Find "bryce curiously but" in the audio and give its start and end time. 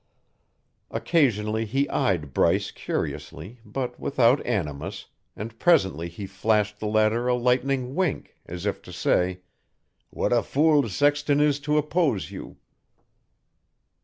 2.33-3.99